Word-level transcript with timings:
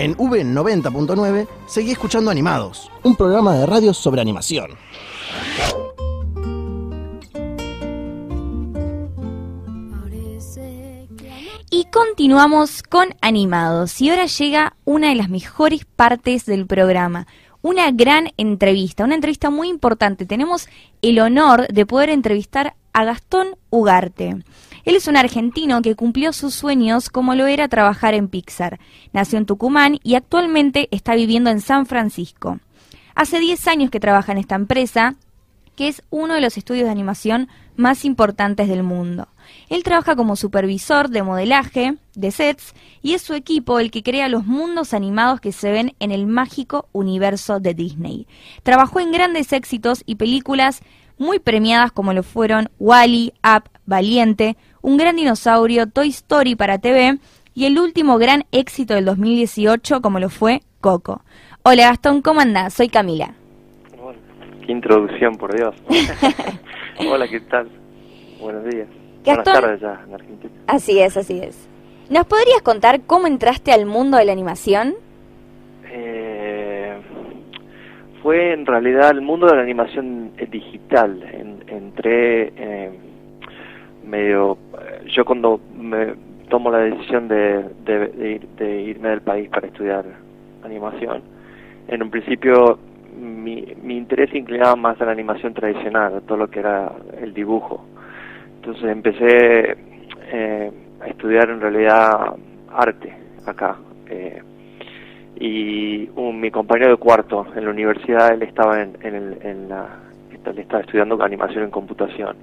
En 0.00 0.16
V90.9 0.16 1.46
seguí 1.66 1.90
escuchando 1.90 2.30
Animados, 2.30 2.90
un 3.02 3.16
programa 3.16 3.54
de 3.54 3.66
radio 3.66 3.92
sobre 3.92 4.22
animación. 4.22 4.70
Y 11.70 11.84
continuamos 11.92 12.82
con 12.82 13.14
Animados. 13.20 14.00
Y 14.00 14.08
ahora 14.08 14.24
llega 14.24 14.74
una 14.86 15.10
de 15.10 15.16
las 15.16 15.28
mejores 15.28 15.84
partes 15.84 16.46
del 16.46 16.66
programa. 16.66 17.26
Una 17.60 17.90
gran 17.90 18.30
entrevista, 18.38 19.04
una 19.04 19.16
entrevista 19.16 19.50
muy 19.50 19.68
importante. 19.68 20.24
Tenemos 20.24 20.66
el 21.02 21.20
honor 21.20 21.68
de 21.68 21.84
poder 21.84 22.08
entrevistar 22.08 22.74
a 22.94 23.04
Gastón 23.04 23.48
Ugarte. 23.68 24.44
Él 24.84 24.96
es 24.96 25.08
un 25.08 25.16
argentino 25.16 25.82
que 25.82 25.94
cumplió 25.94 26.32
sus 26.32 26.54
sueños 26.54 27.10
como 27.10 27.34
lo 27.34 27.46
era 27.46 27.68
trabajar 27.68 28.14
en 28.14 28.28
Pixar. 28.28 28.78
Nació 29.12 29.38
en 29.38 29.46
Tucumán 29.46 29.98
y 30.02 30.14
actualmente 30.14 30.88
está 30.90 31.14
viviendo 31.14 31.50
en 31.50 31.60
San 31.60 31.86
Francisco. 31.86 32.58
Hace 33.14 33.38
10 33.38 33.68
años 33.68 33.90
que 33.90 34.00
trabaja 34.00 34.32
en 34.32 34.38
esta 34.38 34.54
empresa, 34.54 35.16
que 35.76 35.88
es 35.88 36.02
uno 36.10 36.34
de 36.34 36.40
los 36.40 36.56
estudios 36.56 36.84
de 36.84 36.90
animación 36.90 37.48
más 37.76 38.04
importantes 38.04 38.68
del 38.68 38.82
mundo. 38.82 39.28
Él 39.68 39.82
trabaja 39.82 40.14
como 40.14 40.36
supervisor 40.36 41.08
de 41.08 41.22
modelaje, 41.22 41.96
de 42.14 42.30
sets, 42.30 42.74
y 43.02 43.14
es 43.14 43.22
su 43.22 43.34
equipo 43.34 43.78
el 43.78 43.90
que 43.90 44.02
crea 44.02 44.28
los 44.28 44.46
mundos 44.46 44.92
animados 44.92 45.40
que 45.40 45.52
se 45.52 45.70
ven 45.72 45.94
en 45.98 46.10
el 46.10 46.26
mágico 46.26 46.88
universo 46.92 47.60
de 47.60 47.74
Disney. 47.74 48.26
Trabajó 48.62 49.00
en 49.00 49.12
grandes 49.12 49.52
éxitos 49.52 50.02
y 50.06 50.16
películas 50.16 50.82
muy 51.20 51.38
premiadas 51.38 51.92
como 51.92 52.12
lo 52.14 52.22
fueron 52.24 52.70
Wally, 52.80 53.34
Up, 53.44 53.68
Valiente, 53.84 54.56
Un 54.80 54.96
gran 54.96 55.16
dinosaurio, 55.16 55.86
Toy 55.86 56.08
Story 56.08 56.56
para 56.56 56.78
TV 56.78 57.18
y 57.54 57.66
el 57.66 57.78
último 57.78 58.16
gran 58.16 58.44
éxito 58.50 58.94
del 58.94 59.04
2018 59.04 60.00
como 60.00 60.18
lo 60.18 60.30
fue 60.30 60.62
Coco. 60.80 61.22
Hola 61.62 61.88
Gastón, 61.88 62.22
¿cómo 62.22 62.40
andás? 62.40 62.72
Soy 62.72 62.88
Camila. 62.88 63.34
qué 64.66 64.72
introducción, 64.72 65.36
por 65.36 65.54
Dios. 65.54 65.76
Hola, 67.10 67.28
¿qué 67.28 67.40
tal? 67.40 67.70
Buenos 68.40 68.64
días. 68.64 68.88
Gastón, 69.22 69.44
Buenas 69.44 69.62
tardes 69.62 69.80
ya 69.82 70.02
en 70.06 70.14
Argentina. 70.14 70.52
Así 70.66 70.98
es, 70.98 71.16
así 71.18 71.38
es. 71.38 71.68
¿Nos 72.08 72.24
podrías 72.24 72.62
contar 72.62 73.02
cómo 73.02 73.26
entraste 73.26 73.72
al 73.72 73.84
mundo 73.84 74.16
de 74.16 74.24
la 74.24 74.32
animación? 74.32 74.94
Fue 78.22 78.52
en 78.52 78.66
realidad 78.66 79.10
el 79.10 79.20
mundo 79.20 79.46
de 79.46 79.56
la 79.56 79.62
animación 79.62 80.32
eh, 80.38 80.46
digital. 80.50 81.22
En- 81.32 81.62
entré 81.68 82.52
eh, 82.56 82.90
medio... 84.06 84.58
eh, 84.80 85.06
Yo 85.14 85.24
cuando 85.24 85.60
me 85.76 86.14
tomo 86.48 86.70
la 86.70 86.78
decisión 86.78 87.28
de, 87.28 87.64
de- 87.84 88.08
de 88.08 88.30
ir- 88.36 88.48
de 88.58 88.80
irme 88.82 89.08
del 89.10 89.20
país 89.22 89.48
para 89.48 89.66
estudiar 89.68 90.04
animación, 90.64 91.22
en 91.88 92.02
un 92.02 92.10
principio 92.10 92.78
mi, 93.20 93.74
mi 93.82 93.96
interés 93.96 94.32
inclinaba 94.34 94.76
más 94.76 95.00
a 95.00 95.04
la 95.04 95.12
animación 95.12 95.52
tradicional, 95.54 96.14
a 96.16 96.20
todo 96.20 96.38
lo 96.38 96.48
que 96.50 96.60
era 96.60 96.90
el 97.20 97.32
dibujo. 97.34 97.84
Entonces 98.56 98.84
empecé 98.84 99.76
eh, 100.32 100.70
a 101.00 101.06
estudiar 101.08 101.50
en 101.50 101.60
realidad 101.60 102.34
arte 102.72 103.12
acá. 103.46 103.76
eh, 104.08 104.42
y 105.40 106.08
un- 106.16 106.40
mi 106.40 106.50
compañero 106.50 106.90
de 106.92 106.96
cuarto 106.98 107.46
en 107.56 107.64
la 107.64 107.70
universidad, 107.70 108.32
él 108.32 108.42
estaba 108.42 108.82
en, 108.82 108.96
en, 109.02 109.14
el- 109.14 109.38
en 109.42 109.68
la, 109.68 109.88
estaba 110.56 110.80
estudiando 110.82 111.22
animación 111.22 111.64
en 111.64 111.70
computación. 111.70 112.36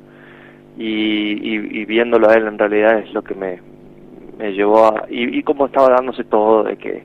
Y, 0.78 1.40
y, 1.82 1.86
viéndolo 1.86 2.30
a 2.30 2.34
él 2.36 2.46
en 2.48 2.58
realidad 2.60 3.00
es 3.00 3.12
lo 3.14 3.24
que 3.24 3.34
me, 3.34 3.60
me 4.38 4.52
llevó 4.54 4.86
a... 4.88 5.06
Y, 5.10 5.40
y 5.40 5.44
cómo 5.44 5.66
estaba 5.68 5.90
dándose 5.90 6.24
todo 6.26 6.64
de 6.64 6.78
que 6.78 7.04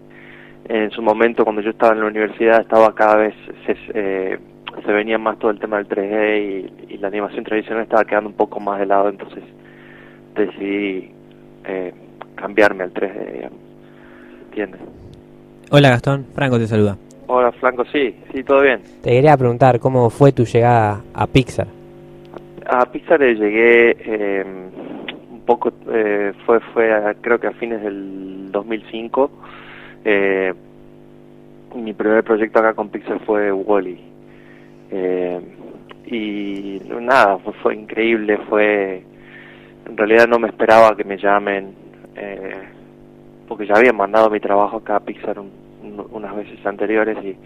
en 0.68 0.90
su 0.90 1.02
momento 1.02 1.44
cuando 1.44 1.62
yo 1.62 1.70
estaba 1.70 1.92
en 1.94 2.00
la 2.00 2.06
universidad 2.06 2.60
estaba 2.60 2.94
cada 2.94 3.16
vez 3.16 3.34
se, 3.66 3.76
eh, 3.94 4.38
se 4.84 4.92
venía 4.92 5.18
más 5.18 5.38
todo 5.38 5.50
el 5.50 5.58
tema 5.58 5.78
del 5.78 5.88
3D 5.88 6.72
y, 6.88 6.94
y 6.94 6.98
la 6.98 7.08
animación 7.08 7.44
tradicional 7.44 7.82
estaba 7.84 8.04
quedando 8.04 8.28
un 8.30 8.36
poco 8.36 8.60
más 8.60 8.78
de 8.78 8.86
lado 8.86 9.08
entonces 9.08 9.42
decidí 10.34 11.10
eh, 11.64 11.92
cambiarme 12.36 12.84
al 12.84 12.92
3D 12.94 13.32
digamos. 13.32 13.58
¿entiendes? 14.46 14.80
Hola 15.74 15.88
Gastón, 15.88 16.26
Franco 16.34 16.58
te 16.58 16.66
saluda. 16.66 16.96
Hola 17.28 17.50
Flanco, 17.52 17.82
sí, 17.86 18.14
sí, 18.30 18.44
todo 18.44 18.60
bien. 18.60 18.80
Te 19.02 19.10
quería 19.10 19.36
preguntar 19.38 19.80
cómo 19.80 20.10
fue 20.10 20.30
tu 20.32 20.44
llegada 20.44 21.00
a 21.14 21.26
Pixar. 21.26 21.66
A 22.66 22.84
Pixar 22.86 23.20
le 23.20 23.34
llegué 23.34 23.96
eh, 24.00 24.44
un 25.30 25.40
poco, 25.46 25.72
eh, 25.90 26.32
fue, 26.44 26.60
fue 26.74 26.92
a- 26.92 27.14
creo 27.14 27.40
que 27.40 27.46
a 27.46 27.52
fines 27.52 27.82
del 27.82 28.50
2005. 28.52 29.30
Eh, 30.04 30.52
mi 31.74 31.94
primer 31.94 32.22
proyecto 32.22 32.58
acá 32.58 32.74
con 32.74 32.90
Pixar 32.90 33.18
fue 33.24 33.50
Wally. 33.50 33.98
y 36.06 36.82
nada, 37.00 37.38
fue, 37.38 37.52
fue 37.54 37.74
increíble, 37.76 38.36
fue... 38.48 39.02
En 39.88 39.96
realidad 39.96 40.28
no 40.28 40.38
me 40.38 40.48
esperaba 40.48 40.94
que 40.94 41.04
me 41.04 41.16
llamen, 41.16 41.74
eh, 42.14 42.52
porque 43.48 43.66
ya 43.66 43.74
había 43.74 43.92
mandado 43.94 44.28
mi 44.28 44.38
trabajo 44.38 44.76
acá 44.76 44.96
a 44.96 45.00
Pixar 45.00 45.38
un- 45.38 45.61
unas 45.82 46.36
veces 46.36 46.64
anteriores 46.66 47.16
y 47.24 47.36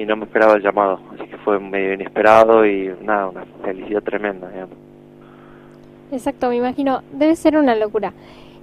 y 0.00 0.06
no 0.06 0.14
me 0.14 0.26
esperaba 0.26 0.54
el 0.54 0.62
llamado, 0.62 1.00
así 1.12 1.28
que 1.28 1.36
fue 1.38 1.58
medio 1.58 1.94
inesperado 1.94 2.64
y 2.64 2.88
nada, 3.02 3.30
una 3.30 3.44
felicidad 3.64 4.00
tremenda, 4.00 4.48
digamos. 4.48 4.76
Exacto, 6.12 6.48
me 6.50 6.56
imagino. 6.56 7.02
Debe 7.12 7.34
ser 7.34 7.56
una 7.56 7.74
locura. 7.74 8.12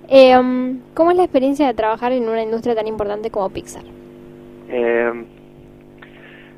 Eh, 0.08 0.38
um, 0.38 0.80
¿Cómo 0.94 1.12
es 1.12 1.18
la 1.18 1.24
experiencia 1.24 1.68
de 1.68 1.74
trabajar 1.74 2.14
en 2.14 2.30
una 2.30 2.42
industria 2.42 2.74
tan 2.74 2.88
importante 2.88 3.30
como 3.32 3.50
Pixar? 3.50 3.84
Eh, 4.70 5.12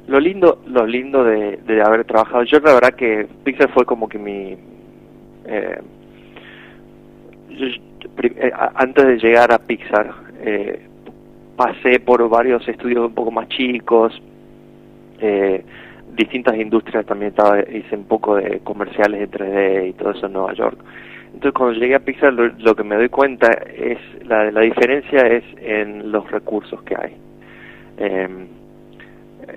lo 0.05 0.19
lindo, 0.19 0.59
lo 0.67 0.85
lindo 0.85 1.23
de, 1.23 1.57
de 1.57 1.81
haber 1.81 2.05
trabajado, 2.05 2.43
yo 2.43 2.59
la 2.59 2.75
verdad 2.75 2.93
que 2.93 3.27
Pixar 3.43 3.71
fue 3.73 3.83
como 3.83 4.07
que 4.07 4.19
mi, 4.19 4.55
eh, 5.45 5.81
yo- 7.49 7.67
eh, 8.23 8.51
antes 8.75 9.05
de 9.07 9.17
llegar 9.17 9.51
a 9.51 9.57
Pixar, 9.57 10.13
eh, 10.41 10.86
pasé 11.57 11.99
por 11.99 12.29
varios 12.29 12.65
estudios 12.69 13.07
un 13.07 13.13
poco 13.13 13.31
más 13.31 13.49
chicos, 13.49 14.13
eh, 15.19 15.65
distintas 16.15 16.55
industrias 16.55 17.05
también 17.05 17.31
estaba, 17.31 17.59
hice 17.59 17.95
un 17.95 18.05
poco 18.05 18.35
de 18.35 18.59
comerciales 18.59 19.19
de 19.19 19.29
3D 19.29 19.89
y 19.89 19.93
todo 19.93 20.11
eso 20.11 20.27
en 20.27 20.33
Nueva 20.33 20.53
York. 20.53 20.77
Entonces 21.33 21.53
cuando 21.53 21.79
llegué 21.79 21.95
a 21.95 21.99
Pixar 21.99 22.33
lo, 22.33 22.75
que 22.75 22.83
me 22.83 22.95
doy 22.95 23.09
cuenta 23.09 23.47
es 23.51 23.99
la, 24.25 24.49
la 24.51 24.61
diferencia 24.61 25.19
es 25.27 25.43
en 25.57 26.11
los 26.11 26.29
recursos 26.31 26.81
que 26.83 26.95
hay. 26.95 27.17
Eh, 27.97 28.47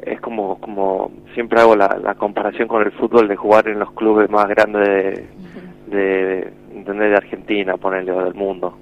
es 0.06 0.20
como 0.20 0.58
como 0.60 1.10
siempre 1.34 1.60
hago 1.60 1.76
la, 1.76 2.14
comparación 2.18 2.68
con 2.68 2.82
el 2.82 2.92
fútbol 2.92 3.28
de 3.28 3.36
jugar 3.36 3.68
en 3.68 3.78
los 3.78 3.92
clubes 3.92 4.30
más 4.30 4.48
grandes 4.48 4.88
de, 4.88 5.96
de, 5.96 6.52
¿entendés? 6.74 7.10
de 7.10 7.16
Argentina, 7.16 7.76
ponerle, 7.76 8.12
del 8.12 8.34
mundo. 8.34 8.76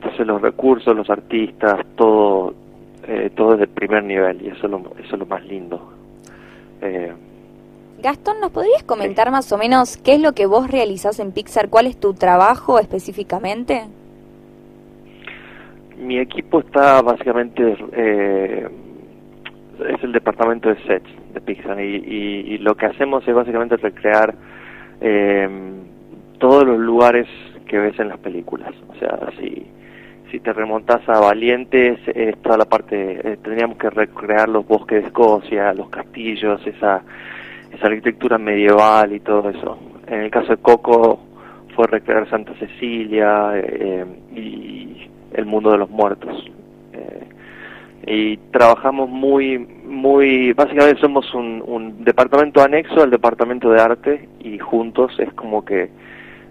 Entonces 0.00 0.26
los 0.26 0.40
recursos, 0.40 0.94
los 0.96 1.10
artistas, 1.10 1.84
todo 1.96 2.54
eh, 3.06 3.30
todo 3.34 3.54
es 3.54 3.60
de 3.60 3.66
primer 3.66 4.04
nivel 4.04 4.42
y 4.42 4.48
eso 4.48 4.66
es 4.66 4.70
lo, 4.70 4.78
eso 4.98 5.14
es 5.14 5.18
lo 5.18 5.26
más 5.26 5.44
lindo. 5.44 5.92
Eh, 6.82 7.12
Gastón, 8.00 8.38
¿nos 8.40 8.52
podrías 8.52 8.84
comentar 8.84 9.30
más 9.32 9.50
o 9.52 9.58
menos 9.58 9.96
qué 9.96 10.14
es 10.14 10.20
lo 10.22 10.32
que 10.32 10.46
vos 10.46 10.70
realizás 10.70 11.18
en 11.18 11.32
Pixar? 11.32 11.68
¿Cuál 11.68 11.86
es 11.88 11.98
tu 11.98 12.14
trabajo 12.14 12.78
específicamente? 12.78 13.82
mi 15.96 16.16
equipo 16.18 16.60
está 16.60 17.02
básicamente 17.02 17.76
eh, 17.92 18.68
es 19.88 20.04
el 20.04 20.12
departamento 20.12 20.68
de 20.68 20.76
sets 20.84 21.10
de 21.34 21.40
Pixar 21.40 21.80
y, 21.80 21.96
y- 21.96 22.54
y 22.54 22.58
lo 22.58 22.76
que 22.76 22.86
hacemos 22.86 23.26
es 23.26 23.34
básicamente 23.34 23.76
recrear 23.78 24.32
eh, 25.00 25.48
todos 26.38 26.64
los 26.64 26.78
lugares 26.78 27.26
que 27.66 27.78
ves 27.78 27.98
en 27.98 28.08
las 28.10 28.18
películas 28.18 28.72
o 28.88 28.94
sea 29.00 29.18
si 29.40 29.66
si 30.30 30.40
te 30.40 30.52
remontas 30.52 31.06
a 31.08 31.20
Valientes 31.20 31.98
es 32.06 32.36
toda 32.42 32.58
la 32.58 32.64
parte 32.64 33.20
eh, 33.22 33.38
tendríamos 33.42 33.78
que 33.78 33.90
recrear 33.90 34.48
los 34.48 34.66
bosques 34.66 35.02
de 35.02 35.06
Escocia 35.08 35.72
los 35.74 35.88
castillos 35.88 36.60
esa 36.66 37.02
esa 37.72 37.86
arquitectura 37.86 38.38
medieval 38.38 39.12
y 39.12 39.20
todo 39.20 39.50
eso 39.50 39.78
en 40.06 40.20
el 40.20 40.30
caso 40.30 40.48
de 40.48 40.56
Coco 40.58 41.20
fue 41.78 41.86
recrear 41.86 42.28
Santa 42.28 42.52
Cecilia 42.58 43.52
eh, 43.54 44.04
y 44.34 45.08
el 45.32 45.46
mundo 45.46 45.70
de 45.70 45.78
los 45.78 45.88
muertos. 45.90 46.44
Eh, 46.92 47.28
y 48.06 48.36
trabajamos 48.50 49.08
muy, 49.08 49.58
muy, 49.58 50.52
básicamente 50.54 51.00
somos 51.00 51.32
un, 51.34 51.62
un 51.64 52.04
departamento 52.04 52.62
anexo 52.62 53.02
al 53.02 53.10
departamento 53.10 53.70
de 53.70 53.80
arte 53.80 54.28
y 54.40 54.58
juntos 54.58 55.14
es 55.20 55.32
como 55.34 55.64
que 55.64 55.90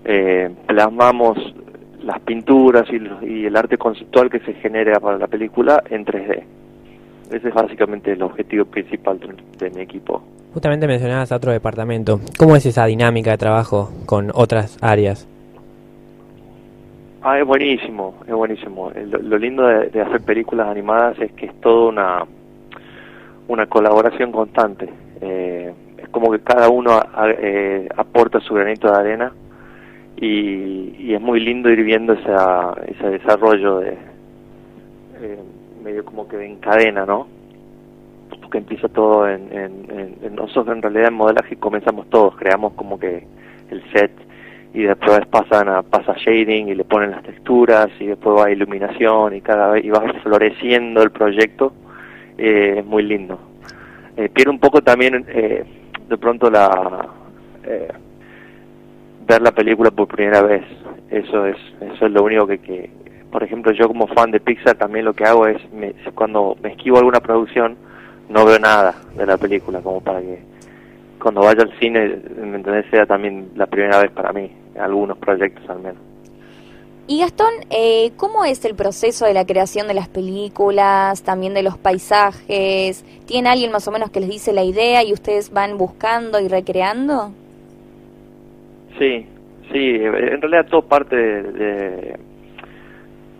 eh, 0.05 0.49
plasmamos 0.67 1.37
las 2.03 2.19
pinturas 2.21 2.87
y, 2.89 3.25
y 3.25 3.45
el 3.45 3.55
arte 3.55 3.77
conceptual 3.77 4.29
que 4.29 4.39
se 4.39 4.53
genera 4.55 4.99
para 4.99 5.17
la 5.17 5.27
película 5.27 5.83
en 5.89 6.05
3D. 6.05 6.43
Ese 7.31 7.49
es 7.49 7.53
básicamente 7.53 8.13
el 8.13 8.21
objetivo 8.21 8.65
principal 8.65 9.19
de, 9.19 9.35
de 9.57 9.69
mi 9.75 9.81
equipo. 9.81 10.21
Justamente 10.53 10.87
mencionabas 10.87 11.31
a 11.31 11.35
otro 11.35 11.51
departamento. 11.51 12.19
¿Cómo 12.37 12.55
es 12.55 12.65
esa 12.65 12.85
dinámica 12.85 13.31
de 13.31 13.37
trabajo 13.37 13.91
con 14.05 14.31
otras 14.33 14.77
áreas? 14.81 15.27
Ah, 17.21 17.39
es 17.39 17.45
buenísimo, 17.45 18.15
es 18.25 18.33
buenísimo. 18.33 18.91
Lo, 18.95 19.19
lo 19.19 19.37
lindo 19.37 19.67
de, 19.67 19.89
de, 19.89 20.01
hacer 20.01 20.21
películas 20.21 20.67
animadas 20.67 21.19
es 21.19 21.31
que 21.33 21.47
es 21.47 21.61
toda 21.61 21.89
una, 21.89 22.25
una 23.47 23.65
colaboración 23.65 24.31
constante. 24.31 24.89
Eh, 25.19 25.73
es 25.97 26.09
como 26.09 26.31
que 26.31 26.39
cada 26.39 26.69
uno 26.69 26.91
a, 26.93 27.29
eh, 27.29 27.89
aporta 27.97 28.39
su 28.39 28.53
granito 28.53 28.89
de 28.89 28.97
arena 28.97 29.33
y, 30.17 30.95
y, 30.99 31.13
es 31.13 31.21
muy 31.21 31.39
lindo 31.39 31.69
ir 31.69 31.83
viendo 31.83 32.13
esa, 32.13 32.73
ese 32.87 33.09
desarrollo 33.09 33.79
de 33.79 33.97
eh, 35.21 35.39
medio 35.83 36.03
como 36.03 36.27
que 36.27 36.43
en 36.43 36.57
cadena, 36.57 37.05
¿no? 37.05 37.27
Porque 38.41 38.57
empieza 38.57 38.87
todo 38.89 39.27
en, 39.27 39.51
en, 39.51 40.17
en, 40.21 40.35
nosotros 40.35 40.75
en 40.75 40.81
realidad 40.81 41.09
en 41.09 41.13
modelaje 41.13 41.55
comenzamos 41.57 42.09
todos, 42.09 42.35
creamos 42.35 42.73
como 42.73 42.99
que 42.99 43.25
el 43.69 43.83
set 43.91 44.11
y 44.73 44.83
después 44.83 45.25
pasan 45.27 45.69
a, 45.69 45.81
pasa 45.81 46.13
shading 46.17 46.67
y 46.69 46.75
le 46.75 46.83
ponen 46.83 47.11
las 47.11 47.23
texturas 47.23 47.87
y 47.99 48.07
después 48.07 48.37
va 48.37 48.51
iluminación 48.51 49.35
y 49.35 49.41
cada 49.41 49.71
vez 49.71 49.85
y 49.85 49.89
va 49.89 50.01
floreciendo 50.23 51.01
el 51.01 51.11
proyecto 51.11 51.73
eh, 52.37 52.75
es 52.79 52.85
muy 52.85 53.03
lindo 53.03 53.39
eh, 54.17 54.29
pierde 54.29 54.51
un 54.51 54.59
poco 54.59 54.81
también 54.81 55.25
eh, 55.29 55.63
de 56.07 56.17
pronto 56.17 56.49
la 56.49 57.07
eh, 57.65 57.87
ver 59.27 59.41
la 59.41 59.51
película 59.51 59.91
por 59.91 60.07
primera 60.07 60.41
vez 60.41 60.63
eso 61.09 61.45
es 61.45 61.57
eso 61.81 62.05
es 62.05 62.11
lo 62.11 62.23
único 62.23 62.47
que, 62.47 62.89
por 63.31 63.43
ejemplo 63.43 63.71
yo 63.73 63.87
como 63.87 64.07
fan 64.07 64.31
de 64.31 64.39
Pixar 64.39 64.75
también 64.75 65.05
lo 65.05 65.13
que 65.13 65.25
hago 65.25 65.47
es 65.47 65.57
me, 65.71 65.93
cuando 66.15 66.55
me 66.61 66.69
esquivo 66.69 66.97
alguna 66.97 67.19
producción 67.19 67.77
no 68.29 68.45
veo 68.45 68.59
nada 68.59 68.95
de 69.15 69.25
la 69.25 69.37
película 69.37 69.81
como 69.81 70.01
para 70.01 70.21
que 70.21 70.39
cuando 71.21 71.41
vaya 71.41 71.63
al 71.63 71.77
cine, 71.79 72.21
¿me 72.37 72.57
entendés? 72.57 72.85
Sea 72.91 73.05
también 73.05 73.49
la 73.55 73.65
primera 73.65 73.99
vez 73.99 74.11
para 74.11 74.31
mí, 74.31 74.51
algunos 74.79 75.17
proyectos 75.17 75.67
al 75.69 75.79
menos. 75.79 76.01
Y 77.07 77.21
Gastón, 77.21 77.53
eh, 77.69 78.11
¿cómo 78.17 78.43
es 78.43 78.63
el 78.65 78.75
proceso 78.75 79.25
de 79.25 79.33
la 79.33 79.45
creación 79.45 79.87
de 79.87 79.93
las 79.93 80.09
películas, 80.09 81.23
también 81.23 81.53
de 81.53 81.63
los 81.63 81.77
paisajes? 81.77 83.05
¿Tiene 83.25 83.49
alguien 83.49 83.71
más 83.71 83.87
o 83.87 83.91
menos 83.91 84.11
que 84.11 84.19
les 84.19 84.29
dice 84.29 84.51
la 84.51 84.63
idea 84.63 85.03
y 85.03 85.13
ustedes 85.13 85.51
van 85.51 85.77
buscando 85.77 86.39
y 86.39 86.49
recreando? 86.49 87.31
Sí, 88.97 89.25
sí, 89.71 89.95
en 89.95 90.41
realidad 90.41 90.67
todo 90.69 90.81
parte 90.83 91.15
de, 91.15 92.17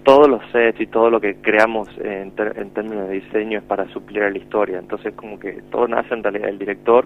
todos 0.04 0.30
los 0.30 0.42
sets 0.52 0.80
y 0.80 0.88
todo 0.88 1.10
lo 1.10 1.20
que 1.20 1.36
creamos 1.36 1.90
en, 2.02 2.32
ter 2.32 2.54
en 2.58 2.70
términos 2.70 3.10
de 3.10 3.16
diseño 3.16 3.60
es 3.60 3.66
para 3.66 3.88
suplir 3.90 4.24
a 4.24 4.30
la 4.30 4.38
historia, 4.38 4.80
entonces 4.80 5.14
como 5.16 5.40
que 5.40 5.62
todo 5.70 5.88
nace 5.88 6.14
en 6.14 6.24
realidad 6.24 6.46
del 6.48 6.60
director, 6.60 7.06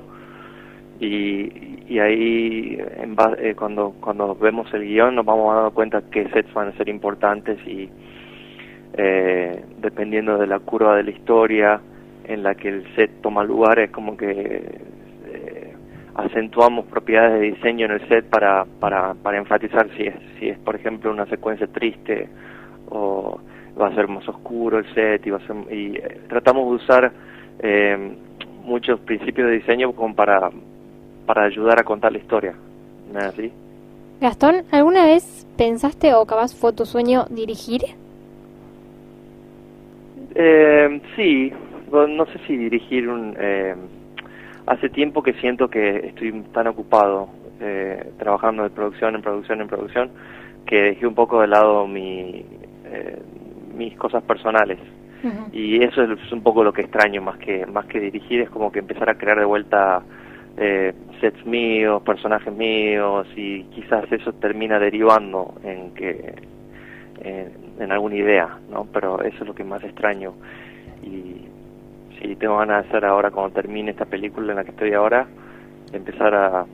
y, 1.00 1.84
y 1.90 1.98
ahí 1.98 2.78
en 2.98 3.16
base, 3.16 3.50
eh, 3.50 3.56
cuando 3.56 3.96
cuando 4.00 4.36
vemos 4.36 4.72
el 4.74 4.84
guion 4.84 5.16
nos 5.16 5.26
vamos 5.26 5.56
dando 5.56 5.72
cuenta 5.72 6.04
qué 6.12 6.30
sets 6.30 6.54
van 6.54 6.68
a 6.68 6.78
ser 6.78 6.90
importantes 6.90 7.58
y 7.66 7.90
eh, 8.94 9.66
dependiendo 9.80 10.38
de 10.38 10.46
la 10.46 10.60
curva 10.60 10.96
de 10.96 11.04
la 11.04 11.10
historia 11.10 11.82
en 12.26 12.44
la 12.44 12.54
que 12.54 12.70
el 12.70 12.96
set 12.96 13.10
toma 13.22 13.44
lugar 13.44 13.80
es 13.80 13.90
como 13.90 14.16
que 14.16 14.80
acentuamos 16.16 16.86
propiedades 16.86 17.40
de 17.40 17.52
diseño 17.52 17.86
en 17.86 17.92
el 17.94 18.08
set 18.08 18.26
para, 18.26 18.66
para, 18.80 19.14
para 19.14 19.38
enfatizar 19.38 19.90
si 19.96 20.04
es, 20.04 20.16
si 20.40 20.50
es 20.50 20.60
por 20.60 20.76
ejemplo 20.76 21.12
una 21.12 21.26
secuencia 21.28 21.68
triste 21.68 22.28
o 22.90 23.40
va 23.80 23.88
a 23.88 23.96
ser 23.96 24.08
más 24.08 24.28
oscuro 24.28 24.80
el 24.80 24.94
set 24.94 25.26
y 25.26 25.30
va 25.30 25.38
a 25.38 25.48
ser 25.48 25.56
y 25.74 25.98
eh, 25.98 26.22
tratamos 26.28 26.70
de 26.70 26.76
usar 26.84 27.12
eh, 27.60 28.16
muchos 28.64 29.00
principios 29.02 29.48
de 29.48 29.54
diseño 29.56 29.94
como 29.94 30.14
para 30.14 30.50
para 31.26 31.46
ayudar 31.46 31.80
a 31.80 31.84
contar 31.84 32.12
la 32.12 32.18
historia. 32.18 32.54
¿No 33.14 33.20
es 33.20 33.26
así? 33.26 33.52
Gastón, 34.20 34.64
¿alguna 34.72 35.06
vez 35.06 35.48
pensaste 35.58 36.14
o 36.14 36.26
capaz 36.26 36.54
fue 36.56 36.74
tu 36.74 36.86
sueño 36.86 37.26
dirigir? 37.30 37.82
Eh, 40.36 41.02
sí, 41.16 41.52
no 41.92 42.26
sé 42.28 42.40
si 42.48 42.58
dirigir 42.58 43.10
un... 43.10 43.36
Eh, 43.40 43.76
hace 44.72 44.88
tiempo 44.90 45.22
que 45.22 45.34
siento 45.34 45.70
que 45.70 45.98
estoy 46.08 46.32
tan 46.54 46.68
ocupado 46.68 47.28
eh, 47.60 48.12
trabajando 48.18 48.64
de 48.64 48.70
producción 48.70 49.16
en 49.16 49.22
producción 49.22 49.60
en 49.60 49.68
producción 49.68 50.12
que 50.66 50.82
dejé 50.82 51.06
un 51.06 51.14
poco 51.14 51.42
de 51.42 51.48
lado 51.48 51.88
mi, 51.88 52.46
eh, 52.86 53.22
mis 53.76 53.98
cosas 53.98 54.24
personales. 54.24 54.80
Uh 55.24 55.28
-huh. 55.28 55.54
Y 55.54 55.84
eso 55.84 56.04
es 56.04 56.32
un 56.32 56.42
poco 56.42 56.64
lo 56.64 56.72
que 56.72 56.84
extraño 56.84 57.22
más 57.22 57.38
que 57.38 57.66
más 57.66 57.86
que 57.88 58.00
dirigir, 58.00 58.42
es 58.42 58.50
como 58.50 58.72
que 58.72 58.80
empezar 58.80 59.10
a 59.10 59.16
crear 59.16 59.38
de 59.40 59.46
vuelta 59.46 60.04
eh, 60.58 60.94
sets 61.20 61.46
míos, 61.46 62.02
personajes 62.04 62.54
míos 62.54 63.28
y 63.36 63.64
quizás 63.76 64.10
eso 64.12 64.32
termina 64.34 64.80
derivando 64.80 65.54
en 65.64 65.94
que 65.94 66.34
en, 67.24 67.52
en, 67.80 67.92
alguna 67.92 68.16
idea, 68.16 68.58
¿no? 68.70 68.88
Pero 68.94 69.22
eso 69.22 69.40
es 69.42 69.48
lo 69.48 69.54
que 69.54 69.64
más 69.64 69.84
extraño 69.84 70.34
y 71.04 71.46
si 72.28 72.36
tengo 72.36 72.58
ganas 72.58 72.84
de 72.84 72.90
hacer 72.90 73.06
ahora 73.06 73.32
cuando 73.32 73.54
termine 73.54 73.92
esta 73.92 74.06
película 74.06 74.52
en 74.52 74.58
la 74.58 74.64
que 74.64 74.72
estoy 74.72 74.94
ahora, 74.94 75.28
empezar 75.92 76.34
a, 76.34 76.66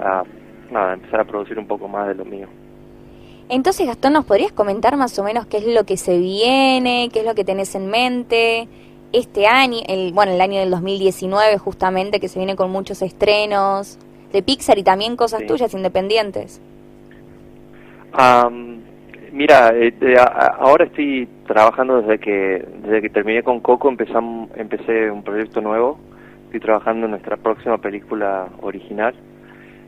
a 0.00 0.22
nada, 0.70 0.94
empezar 0.94 1.20
a 1.20 1.24
producir 1.24 1.58
un 1.58 1.66
poco 1.66 1.88
más 1.88 2.08
de 2.08 2.14
lo 2.14 2.24
mío. 2.24 2.48
Entonces, 3.48 3.86
Gastón, 3.86 4.14
¿nos 4.14 4.24
podrías 4.24 4.52
comentar 4.52 4.96
más 4.96 5.16
o 5.18 5.24
menos 5.24 5.46
qué 5.46 5.58
es 5.58 5.66
lo 5.66 5.84
que 5.84 5.96
se 5.96 6.18
viene, 6.18 7.10
qué 7.12 7.20
es 7.20 7.24
lo 7.24 7.34
que 7.34 7.44
tenés 7.44 7.74
en 7.74 7.90
mente? 7.90 8.68
este 9.12 9.46
año, 9.46 9.80
el, 9.86 10.12
bueno, 10.12 10.32
el 10.32 10.40
año 10.40 10.60
del 10.60 10.70
2019 10.70 11.58
justamente, 11.58 12.20
que 12.20 12.28
se 12.28 12.38
viene 12.38 12.56
con 12.56 12.70
muchos 12.70 13.02
estrenos 13.02 13.98
de 14.32 14.42
Pixar 14.42 14.78
y 14.78 14.82
también 14.82 15.16
cosas 15.16 15.40
sí. 15.40 15.46
tuyas 15.46 15.72
independientes. 15.74 16.60
Um, 18.18 18.80
mira, 19.36 19.70
eh, 19.74 20.16
ahora 20.58 20.86
estoy 20.86 21.28
trabajando 21.46 22.00
desde 22.00 22.18
que 22.18 22.66
desde 22.82 23.02
que 23.02 23.10
terminé 23.10 23.42
con 23.42 23.60
Coco, 23.60 23.88
empezamos, 23.88 24.50
empecé 24.56 25.10
un 25.10 25.22
proyecto 25.22 25.60
nuevo, 25.60 25.98
estoy 26.46 26.60
trabajando 26.60 27.04
en 27.04 27.10
nuestra 27.12 27.36
próxima 27.36 27.76
película 27.78 28.48
original, 28.62 29.14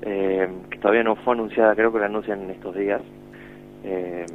eh, 0.02 0.48
que 0.70 0.78
todavía 0.78 1.02
no 1.02 1.16
fue 1.16 1.32
anunciada, 1.32 1.74
creo 1.74 1.92
que 1.92 1.98
la 1.98 2.06
anuncian 2.06 2.42
en 2.42 2.50
estos 2.50 2.76
días. 2.76 3.00
Eh, 3.84 4.26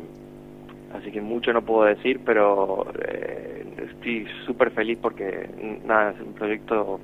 así 0.97 1.11
que 1.11 1.21
mucho 1.21 1.53
no 1.53 1.61
puedo 1.61 1.83
decir, 1.83 2.21
pero 2.25 2.87
eh, 3.07 3.65
estoy 3.91 4.27
súper 4.47 4.71
feliz 4.71 4.97
porque 4.99 5.47
nada, 5.85 6.11
es 6.11 6.21
un 6.21 6.33
proyecto 6.33 6.99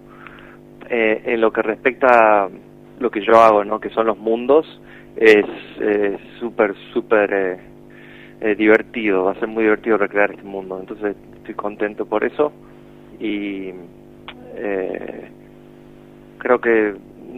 en 0.89 1.39
lo 1.39 1.51
que 1.51 1.61
respecta 1.61 2.45
a 2.45 2.49
lo 2.99 3.11
que 3.11 3.23
yo 3.23 3.35
hago, 3.35 3.63
¿no? 3.63 3.79
que 3.79 3.89
son 3.89 4.07
los 4.07 4.17
mundos, 4.17 4.81
es 5.15 5.45
súper, 6.39 6.73
súper 6.91 7.68
eh, 8.41 8.55
divertido, 8.55 9.25
va 9.25 9.31
a 9.31 9.39
ser 9.39 9.47
muy 9.47 9.63
divertido 9.63 9.97
recrear 9.97 10.31
este 10.31 10.43
mundo, 10.43 10.79
entonces 10.79 11.15
estoy 11.37 11.55
contento 11.55 12.05
por 12.05 12.23
eso 12.23 12.51
y 13.19 13.71
eh, 14.55 15.29
creo 16.37 16.59
que 16.59 16.95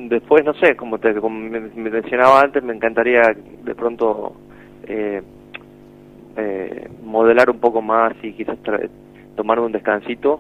después, 0.10 0.44
no 0.46 0.54
sé, 0.56 0.76
como, 0.76 1.00
te, 1.00 1.14
como 1.16 1.40
me, 1.40 1.60
me 1.60 1.90
mencionaba 1.90 2.42
antes, 2.42 2.64
me 2.64 2.74
encantaría 2.74 3.22
de 3.64 3.76
pronto... 3.76 4.36
Eh, 4.88 5.22
eh, 6.38 6.88
modelar 7.04 7.50
un 7.50 7.60
poco 7.60 7.82
más 7.82 8.14
y 8.24 8.32
quizás 8.34 8.58
tomar 9.36 9.60
un 9.60 9.72
descansito, 9.72 10.40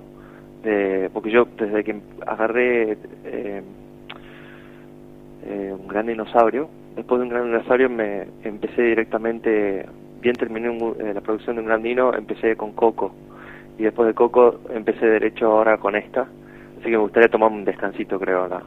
eh, 0.64 1.10
porque 1.12 1.32
yo 1.32 1.46
desde 1.58 1.84
que 1.84 2.00
agarré 2.26 2.98
eh, 3.26 3.62
un 5.78 5.88
gran 5.88 6.08
dinosaurio, 6.08 6.70
después 6.96 7.20
de 7.20 7.24
un 7.24 7.30
gran 7.30 7.46
dinosaurio 7.46 7.90
me 7.90 8.28
empecé 8.44 8.82
directamente, 8.84 9.86
bien 10.22 10.36
terminé 10.36 10.70
un, 10.70 10.96
la 11.14 11.22
producción 11.22 11.56
de 11.56 11.62
un 11.62 11.68
gran 11.68 11.84
dino, 11.84 12.14
empecé 12.14 12.56
con 12.56 12.72
Coco 12.74 13.12
y 13.78 13.84
después 13.84 14.08
de 14.08 14.14
Coco 14.14 14.60
empecé 14.74 15.06
derecho 15.06 15.48
ahora 15.48 15.78
con 15.78 15.96
esta, 15.96 16.22
así 16.22 16.84
que 16.84 16.92
me 16.92 16.98
gustaría 16.98 17.30
tomar 17.30 17.52
un 17.52 17.66
descansito 17.66 18.20
creo 18.20 18.42
ahora, 18.42 18.62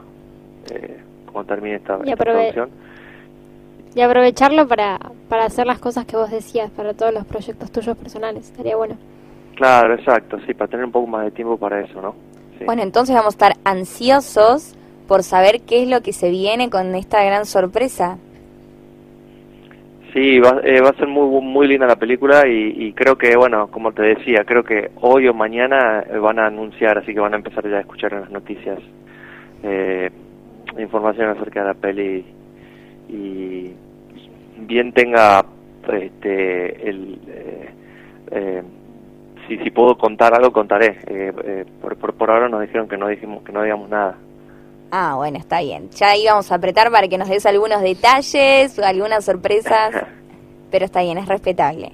como 1.26 1.44
termine 1.44 1.76
esta, 1.76 1.98
esta 2.04 2.16
producción 2.16 2.70
y 3.94 4.00
aprovecharlo 4.00 4.66
para, 4.66 4.98
para 5.28 5.44
hacer 5.44 5.66
las 5.66 5.78
cosas 5.78 6.04
que 6.04 6.16
vos 6.16 6.30
decías, 6.30 6.70
para 6.70 6.94
todos 6.94 7.14
los 7.14 7.24
proyectos 7.24 7.70
tuyos 7.70 7.96
personales, 7.96 8.46
estaría 8.50 8.76
bueno. 8.76 8.96
Claro, 9.54 9.94
exacto, 9.94 10.38
sí, 10.46 10.54
para 10.54 10.68
tener 10.68 10.84
un 10.84 10.92
poco 10.92 11.06
más 11.06 11.24
de 11.24 11.30
tiempo 11.30 11.56
para 11.56 11.80
eso, 11.80 12.00
¿no? 12.02 12.14
Sí. 12.58 12.64
Bueno, 12.64 12.82
entonces 12.82 13.14
vamos 13.14 13.34
a 13.34 13.36
estar 13.36 13.52
ansiosos 13.64 14.74
por 15.06 15.22
saber 15.22 15.60
qué 15.60 15.82
es 15.82 15.88
lo 15.88 16.00
que 16.00 16.12
se 16.12 16.30
viene 16.30 16.70
con 16.70 16.94
esta 16.94 17.22
gran 17.22 17.46
sorpresa. 17.46 18.18
Sí, 20.14 20.38
va, 20.38 20.60
eh, 20.62 20.80
va 20.80 20.90
a 20.90 20.94
ser 20.96 21.08
muy 21.08 21.42
muy 21.42 21.66
linda 21.66 21.88
la 21.88 21.96
película 21.96 22.46
y, 22.46 22.92
creo 22.92 23.18
que, 23.18 23.36
bueno, 23.36 23.66
como 23.68 23.90
te 23.92 24.02
decía, 24.02 24.44
creo 24.46 24.62
que 24.62 24.92
hoy 25.00 25.26
o 25.26 25.34
mañana 25.34 26.04
van 26.22 26.38
a 26.38 26.46
anunciar, 26.46 26.98
así 26.98 27.12
que 27.12 27.18
van 27.18 27.32
a 27.34 27.36
empezar 27.36 27.68
ya 27.68 27.78
a 27.78 27.80
escuchar 27.80 28.12
en 28.12 28.20
las 28.20 28.30
noticias 28.30 28.78
eh, 29.64 30.10
información 30.78 31.30
acerca 31.30 31.62
de 31.62 31.66
la 31.66 31.74
peli 31.74 32.24
y 33.08 33.72
bien 34.58 34.92
tenga 34.92 35.44
este 35.92 36.88
el 36.88 37.18
eh, 37.26 37.68
eh, 38.30 38.62
si 39.48 39.58
si 39.58 39.70
puedo 39.72 39.98
contar 39.98 40.32
algo 40.32 40.52
contaré. 40.52 40.98
Eh, 41.08 41.32
eh, 41.44 41.64
por, 41.80 41.96
por, 41.96 42.14
por 42.14 42.30
ahora 42.30 42.48
nos 42.48 42.60
dijeron 42.60 42.88
que 42.88 42.96
no 42.96 43.08
dijimos 43.08 43.42
que 43.42 43.52
no 43.52 43.62
digamos 43.64 43.90
nada 43.90 44.16
ah 44.94 45.14
bueno 45.16 45.38
está 45.38 45.60
bien 45.60 45.90
ya 45.90 46.16
íbamos 46.16 46.52
a 46.52 46.54
apretar 46.54 46.90
para 46.90 47.08
que 47.08 47.18
nos 47.18 47.28
des 47.28 47.46
algunos 47.46 47.82
detalles 47.82 48.78
algunas 48.78 49.24
sorpresas 49.24 49.92
pero 50.74 50.86
está 50.86 51.02
bien, 51.02 51.18
es 51.18 51.28
respetable. 51.28 51.92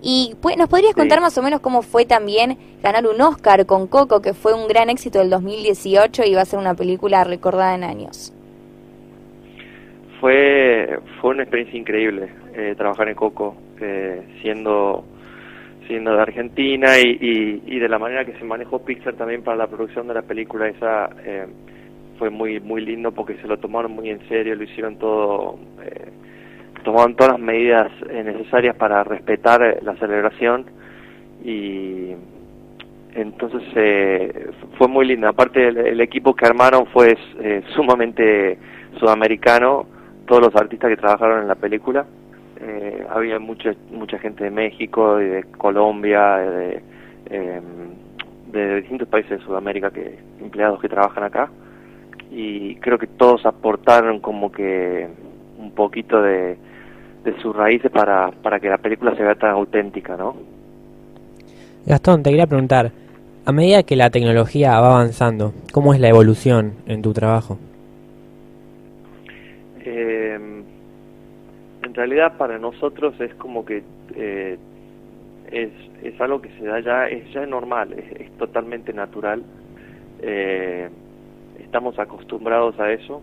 Y 0.00 0.34
pues, 0.40 0.56
nos 0.56 0.70
podrías 0.70 0.94
contar 0.94 1.20
más 1.20 1.36
o 1.36 1.42
menos 1.42 1.60
cómo 1.60 1.82
fue 1.82 2.06
también 2.06 2.56
ganar 2.82 3.06
un 3.06 3.20
Oscar 3.20 3.66
con 3.66 3.86
Coco, 3.86 4.22
que 4.22 4.32
fue 4.32 4.54
un 4.54 4.66
gran 4.66 4.88
éxito 4.88 5.18
del 5.18 5.28
2018 5.28 6.22
y 6.24 6.34
va 6.34 6.40
a 6.40 6.46
ser 6.46 6.58
una 6.58 6.72
película 6.72 7.22
recordada 7.24 7.74
en 7.74 7.84
años. 7.84 8.32
Fue, 10.22 11.00
fue 11.20 11.32
una 11.32 11.42
experiencia 11.42 11.78
increíble 11.78 12.30
eh, 12.54 12.74
trabajar 12.78 13.10
en 13.10 13.14
Coco, 13.14 13.56
eh, 13.78 14.22
siendo 14.40 15.04
siendo 15.86 16.14
de 16.14 16.22
Argentina 16.22 16.98
y, 16.98 17.60
y, 17.66 17.78
de 17.78 17.88
la 17.90 17.98
manera 17.98 18.24
que 18.24 18.32
se 18.38 18.44
manejó 18.44 18.78
Pixar 18.78 19.16
también 19.16 19.42
para 19.42 19.58
la 19.58 19.66
producción 19.66 20.08
de 20.08 20.14
la 20.14 20.22
película 20.22 20.66
esa 20.66 21.10
eh, 21.26 21.46
fue 22.18 22.30
muy 22.30 22.60
muy 22.60 22.84
lindo 22.84 23.12
porque 23.12 23.36
se 23.38 23.46
lo 23.46 23.58
tomaron 23.58 23.92
muy 23.92 24.10
en 24.10 24.26
serio, 24.28 24.54
lo 24.54 24.64
hicieron 24.64 24.96
todo, 24.98 25.58
eh, 25.82 26.10
tomaron 26.84 27.14
todas 27.16 27.32
las 27.32 27.40
medidas 27.40 27.90
necesarias 28.10 28.76
para 28.76 29.04
respetar 29.04 29.62
eh, 29.62 29.78
la 29.82 29.96
celebración 29.96 30.66
y 31.44 32.14
entonces 33.14 33.62
eh, 33.76 34.50
fue 34.76 34.88
muy 34.88 35.06
lindo. 35.06 35.28
Aparte 35.28 35.68
el, 35.68 35.76
el, 35.78 36.00
equipo 36.00 36.34
que 36.34 36.46
armaron 36.46 36.86
fue 36.86 37.16
eh, 37.40 37.62
sumamente 37.74 38.58
sudamericano, 38.98 39.86
todos 40.26 40.42
los 40.42 40.56
artistas 40.56 40.90
que 40.90 40.96
trabajaron 40.96 41.42
en 41.42 41.48
la 41.48 41.54
película. 41.54 42.04
Eh, 42.60 43.06
había 43.10 43.38
mucha 43.38 43.74
mucha 43.90 44.18
gente 44.18 44.44
de 44.44 44.50
México 44.50 45.20
y 45.20 45.26
de 45.26 45.44
Colombia, 45.58 46.36
de, 46.36 46.82
eh, 47.30 47.60
de 48.46 48.76
distintos 48.76 49.08
países 49.08 49.38
de 49.38 49.44
Sudamérica 49.44 49.90
que 49.90 50.18
empleados 50.40 50.80
que 50.80 50.88
trabajan 50.88 51.24
acá 51.24 51.50
y 52.34 52.74
creo 52.76 52.98
que 52.98 53.06
todos 53.06 53.46
aportaron 53.46 54.18
como 54.18 54.50
que 54.50 55.08
un 55.58 55.70
poquito 55.70 56.20
de, 56.20 56.56
de 57.22 57.40
sus 57.40 57.54
raíces 57.54 57.92
para, 57.92 58.32
para 58.32 58.58
que 58.58 58.68
la 58.68 58.78
película 58.78 59.14
se 59.14 59.22
vea 59.22 59.36
tan 59.36 59.50
auténtica, 59.50 60.16
¿no? 60.16 60.34
Gastón, 61.86 62.24
te 62.24 62.30
quería 62.30 62.46
preguntar, 62.46 62.90
a 63.44 63.52
medida 63.52 63.84
que 63.84 63.94
la 63.94 64.10
tecnología 64.10 64.80
va 64.80 64.96
avanzando, 64.96 65.54
¿cómo 65.72 65.94
es 65.94 66.00
la 66.00 66.08
evolución 66.08 66.74
en 66.86 67.02
tu 67.02 67.12
trabajo? 67.12 67.58
Eh, 69.84 70.34
en 71.84 71.94
realidad 71.94 72.36
para 72.36 72.58
nosotros 72.58 73.14
es 73.20 73.32
como 73.34 73.64
que 73.64 73.84
eh, 74.16 74.58
es, 75.52 75.70
es 76.02 76.20
algo 76.20 76.42
que 76.42 76.48
se 76.58 76.64
da 76.64 76.80
ya, 76.80 77.06
es 77.06 77.32
ya 77.32 77.46
normal, 77.46 77.92
es, 77.92 78.20
es 78.20 78.30
totalmente 78.38 78.92
natural. 78.92 79.44
Eh, 80.20 80.88
estamos 81.74 81.98
acostumbrados 81.98 82.78
a 82.78 82.92
eso, 82.92 83.20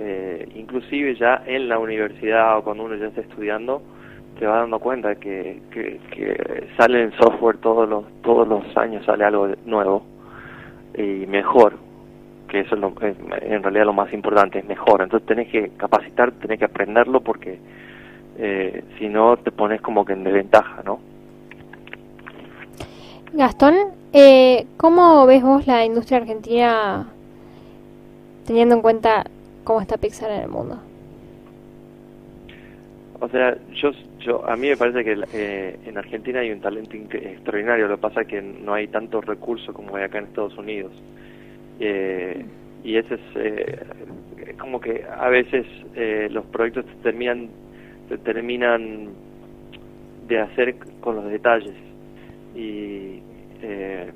eh, 0.00 0.48
inclusive 0.56 1.14
ya 1.14 1.44
en 1.46 1.68
la 1.68 1.78
universidad 1.78 2.58
o 2.58 2.64
cuando 2.64 2.82
uno 2.82 2.96
ya 2.96 3.06
está 3.06 3.20
estudiando, 3.20 3.80
te 4.36 4.48
va 4.48 4.58
dando 4.58 4.80
cuenta 4.80 5.14
que, 5.14 5.62
que, 5.70 6.00
que 6.10 6.66
sale 6.76 7.04
en 7.04 7.12
software 7.12 7.58
todos 7.58 7.88
los, 7.88 8.04
todos 8.22 8.48
los 8.48 8.76
años, 8.76 9.06
sale 9.06 9.24
algo 9.24 9.46
nuevo 9.64 10.02
y 10.96 11.24
mejor, 11.28 11.74
que 12.48 12.62
eso 12.62 12.74
es, 12.74 12.80
lo, 12.80 12.92
en 13.42 13.62
realidad 13.62 13.84
lo 13.84 13.92
más 13.92 14.12
importante, 14.12 14.58
es 14.58 14.64
mejor. 14.64 15.00
Entonces 15.00 15.28
tenés 15.28 15.46
que 15.46 15.70
capacitar, 15.76 16.32
tenés 16.32 16.58
que 16.58 16.64
aprenderlo 16.64 17.20
porque 17.20 17.60
eh, 18.38 18.82
si 18.98 19.08
no 19.08 19.36
te 19.36 19.52
pones 19.52 19.80
como 19.82 20.04
que 20.04 20.14
en 20.14 20.24
desventaja, 20.24 20.82
¿no? 20.84 20.98
Gastón, 23.34 23.76
eh, 24.12 24.66
¿cómo 24.76 25.26
ves 25.26 25.44
vos 25.44 25.64
la 25.68 25.84
industria 25.84 26.18
argentina 26.18 27.12
teniendo 28.48 28.74
en 28.76 28.80
cuenta 28.80 29.24
cómo 29.62 29.82
está 29.82 29.98
Pixar 29.98 30.30
en 30.30 30.40
el 30.40 30.48
mundo? 30.48 30.80
O 33.20 33.28
sea, 33.28 33.58
yo, 33.74 33.90
yo 34.20 34.48
a 34.48 34.56
mí 34.56 34.68
me 34.68 34.76
parece 34.76 35.04
que 35.04 35.22
eh, 35.34 35.78
en 35.84 35.98
Argentina 35.98 36.40
hay 36.40 36.50
un 36.50 36.60
talento 36.60 36.96
extraordinario. 36.96 37.88
Lo 37.88 37.96
que 37.96 38.00
pasa 38.00 38.22
es 38.22 38.28
que 38.28 38.40
no 38.40 38.72
hay 38.72 38.88
tantos 38.88 39.26
recursos 39.26 39.74
como 39.74 39.94
hay 39.96 40.04
acá 40.04 40.18
en 40.18 40.24
Estados 40.24 40.56
Unidos. 40.56 40.92
Eh, 41.78 42.42
y 42.84 42.96
ese 42.96 43.16
es 43.16 43.20
eh, 43.34 43.86
como 44.58 44.80
que 44.80 45.04
a 45.04 45.28
veces 45.28 45.66
eh, 45.94 46.28
los 46.30 46.46
proyectos 46.46 46.86
terminan 47.02 47.50
se 48.08 48.16
terminan 48.16 49.08
de 50.26 50.38
hacer 50.40 50.76
con 51.00 51.16
los 51.16 51.26
detalles 51.26 51.74
y 52.54 53.20
eh, 53.60 54.10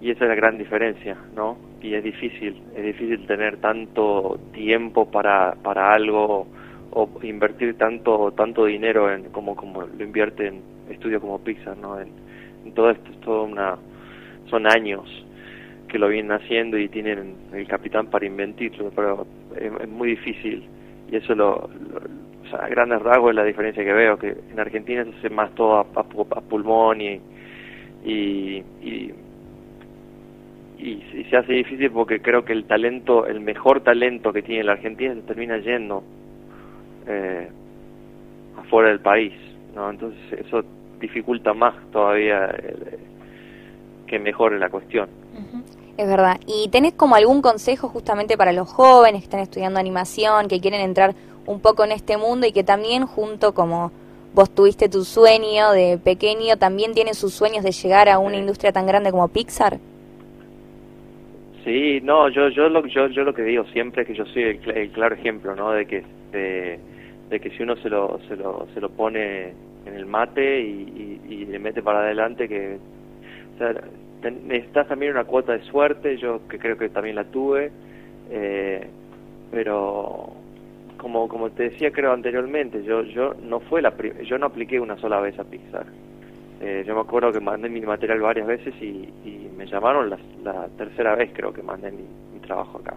y 0.00 0.10
esa 0.10 0.24
es 0.24 0.28
la 0.30 0.34
gran 0.34 0.56
diferencia, 0.56 1.16
¿no? 1.36 1.56
Y 1.84 1.94
es 1.94 2.02
difícil, 2.02 2.62
es 2.74 2.82
difícil 2.82 3.26
tener 3.26 3.58
tanto 3.58 4.40
tiempo 4.54 5.10
para, 5.10 5.54
para 5.62 5.92
algo 5.92 6.46
o 6.92 7.10
invertir 7.22 7.76
tanto 7.76 8.32
tanto 8.32 8.64
dinero 8.64 9.12
en 9.12 9.24
como 9.24 9.54
como 9.54 9.82
lo 9.82 10.02
invierte 10.02 10.46
en 10.46 10.62
estudios 10.88 11.20
como 11.20 11.44
Pixar, 11.44 11.76
¿no? 11.76 12.00
En, 12.00 12.08
todo 12.74 12.88
esto 12.88 13.10
es 13.10 13.20
todo 13.20 13.42
una 13.44 13.76
son 14.46 14.66
años 14.66 15.04
que 15.86 15.98
lo 15.98 16.08
vienen 16.08 16.32
haciendo 16.32 16.78
y 16.78 16.88
tienen 16.88 17.34
el 17.52 17.68
capitán 17.68 18.06
para 18.06 18.24
inventarlo, 18.24 18.90
pero 18.96 19.26
es, 19.54 19.86
muy 19.86 20.08
difícil 20.08 20.64
y 21.12 21.16
eso 21.16 21.34
lo, 21.34 21.68
lo 21.90 21.98
o 21.98 22.48
sea, 22.48 22.60
a 22.60 22.68
grandes 22.70 23.02
rasgos 23.02 23.28
es 23.28 23.36
la 23.36 23.44
diferencia 23.44 23.84
que 23.84 23.92
veo, 23.92 24.18
que 24.18 24.34
en 24.50 24.58
Argentina 24.58 25.04
se 25.04 25.10
hace 25.18 25.28
más 25.28 25.54
todo 25.54 25.76
a, 25.76 25.80
a, 25.80 26.00
a 26.00 26.40
pulmón 26.40 27.02
y, 27.02 27.20
y, 28.06 28.62
y, 30.84 31.02
y, 31.18 31.24
se 31.30 31.36
hace 31.38 31.54
difícil 31.54 31.90
porque 31.90 32.20
creo 32.20 32.44
que 32.44 32.52
el 32.52 32.66
talento, 32.66 33.26
el 33.26 33.40
mejor 33.40 33.80
talento 33.82 34.34
que 34.34 34.42
tiene 34.42 34.64
la 34.64 34.72
Argentina 34.72 35.14
se 35.14 35.22
termina 35.22 35.56
yendo 35.56 36.04
eh, 37.06 37.48
afuera 38.58 38.90
del 38.90 39.00
país, 39.00 39.32
¿no? 39.74 39.88
Entonces 39.88 40.20
eso 40.32 40.62
dificulta 41.00 41.54
más 41.54 41.74
todavía 41.90 42.46
el, 42.46 42.98
que 44.06 44.18
mejore 44.18 44.58
la 44.58 44.68
cuestión. 44.68 45.08
Uh 45.34 45.56
-huh. 45.56 45.62
Es 45.96 46.06
verdad. 46.06 46.38
¿Y 46.46 46.68
tenés 46.68 46.92
como 46.92 47.14
algún 47.14 47.40
consejo 47.40 47.88
justamente 47.88 48.36
para 48.36 48.52
los 48.52 48.68
jóvenes 48.68 49.22
que 49.22 49.24
están 49.24 49.40
estudiando 49.40 49.80
animación, 49.80 50.48
que 50.48 50.60
quieren 50.60 50.82
entrar 50.82 51.14
un 51.46 51.60
poco 51.60 51.84
en 51.84 51.92
este 51.92 52.18
mundo 52.18 52.46
y 52.46 52.52
que 52.52 52.62
también 52.62 53.06
junto 53.06 53.54
como 53.54 53.90
vos 54.34 54.50
tuviste 54.50 54.90
tu 54.90 55.04
sueño 55.04 55.70
de 55.70 55.96
pequeño, 55.96 56.58
también 56.58 56.92
tienen 56.92 57.14
sus 57.14 57.32
sueños 57.32 57.64
de 57.64 57.72
llegar 57.72 58.10
a 58.10 58.18
una 58.18 58.36
industria 58.36 58.72
tan 58.72 58.86
grande 58.86 59.12
como 59.12 59.28
Pixar? 59.28 59.78
Sí, 61.64 62.00
no, 62.02 62.28
yo 62.28 62.48
yo 62.50 62.68
lo 62.68 62.86
yo 62.86 63.08
yo 63.08 63.24
lo 63.24 63.32
que 63.34 63.42
digo 63.42 63.64
siempre 63.66 64.02
es 64.02 64.08
que 64.08 64.14
yo 64.14 64.26
soy 64.26 64.42
el, 64.44 64.70
el 64.76 64.92
claro 64.92 65.14
ejemplo, 65.14 65.56
¿no? 65.56 65.72
De 65.72 65.86
que 65.86 66.04
de, 66.32 66.80
que 67.40 67.50
si 67.50 67.62
uno 67.62 67.76
se 67.76 67.88
lo 67.88 68.20
se 68.28 68.36
lo 68.36 68.68
se 68.74 68.80
lo 68.80 68.94
pone 68.94 69.58
en 69.84 69.94
el 69.94 70.06
mate 70.06 70.60
y, 70.60 71.20
y, 71.24 71.34
y 71.34 71.46
le 71.46 71.58
mete 71.58 71.82
para 71.82 72.00
adelante 72.00 72.48
que 72.48 72.82
o 73.54 73.58
sea, 73.58 73.74
necesitas 74.30 74.88
también 74.88 75.12
una 75.12 75.24
cuota 75.26 75.52
de 75.54 75.62
suerte, 75.64 76.18
yo 76.18 76.46
que 76.48 76.58
creo 76.58 76.76
que 76.78 76.90
también 76.90 77.16
la 77.16 77.30
tuve, 77.30 77.72
eh, 78.26 78.94
pero 79.50 80.46
como 80.98 81.28
como 81.28 81.52
te 81.52 81.64
decía 81.70 81.92
creo 81.92 82.12
anteriormente, 82.12 82.84
yo 82.84 83.02
yo 83.04 83.34
no 83.42 83.60
fue 83.60 83.82
la 83.82 83.94
yo 84.24 84.38
no 84.38 84.46
apliqué 84.46 84.80
una 84.80 84.98
sola 84.98 85.20
vez 85.20 85.38
a 85.38 85.44
Pixar. 85.50 85.86
Eh, 86.66 86.82
yo 86.86 86.94
me 86.94 87.02
acuerdo 87.02 87.30
que 87.30 87.40
mandé 87.40 87.68
mi 87.68 87.82
material 87.82 88.20
varias 88.20 88.46
veces 88.46 88.74
y, 88.80 89.06
me 89.54 89.66
llamaron 89.66 90.08
la, 90.08 90.18
la, 90.42 90.66
tercera 90.78 91.14
vez 91.14 91.30
creo 91.34 91.52
que 91.52 91.62
mandé 91.62 91.90
mi, 91.90 92.04
mi 92.32 92.40
trabajo 92.40 92.78
acá. 92.78 92.96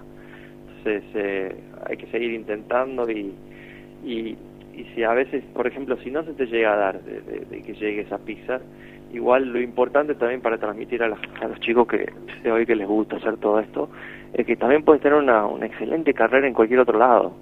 Entonces 0.70 1.04
eh, 1.16 1.56
hay 1.86 1.98
que 1.98 2.08
seguir 2.08 2.32
intentando 2.32 3.10
y, 3.12 3.34
y, 4.06 4.38
y 4.74 4.84
si 4.96 5.04
a 5.04 5.12
veces, 5.12 5.44
por 5.54 5.68
ejemplo, 5.68 5.98
si 5.98 6.12
no 6.12 6.24
se 6.24 6.32
te 6.34 6.46
llega 6.46 6.74
a 6.74 6.78
dar 6.78 7.02
de, 7.02 7.62
que 7.62 7.74
llegues 7.74 8.10
a 8.10 8.20
Pixar, 8.20 8.62
igual 9.12 9.52
lo 9.52 9.60
importante 9.60 10.16
también 10.16 10.40
para 10.40 10.58
transmitir 10.58 11.04
a, 11.04 11.10
las, 11.10 11.20
a 11.42 11.50
los 11.50 11.60
chicos 11.60 11.88
que 11.88 12.10
de 12.44 12.52
hoy 12.52 12.66
que 12.66 12.76
les 12.76 12.88
gusta 12.88 13.18
hacer 13.18 13.36
todo 13.36 13.60
esto, 13.60 13.90
es 14.34 14.46
que 14.46 14.56
también 14.56 14.84
puedes 14.84 15.02
tener 15.02 15.20
una, 15.20 15.46
una 15.46 15.66
excelente 15.66 16.14
carrera 16.14 16.48
en 16.48 16.54
cualquier 16.54 16.80
otro 16.80 16.98
lado 16.98 17.34